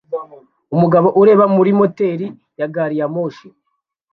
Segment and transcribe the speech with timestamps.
[0.75, 2.27] Umugabo ureba muri moteri
[2.59, 3.47] ya gari ya moshi